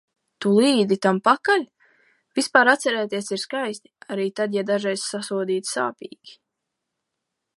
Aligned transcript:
Tu 0.43 0.51
līdi 0.59 0.95
tam 1.05 1.19
pakaļ? 1.27 1.65
Vispār 2.39 2.71
atcerēties 2.73 3.29
ir 3.37 3.43
skaisti. 3.43 3.93
Arī 4.15 4.27
tad, 4.41 4.57
ja 4.59 4.65
dažreiz 4.73 5.07
sasodīti 5.13 5.73
sāpīgi. 5.75 6.37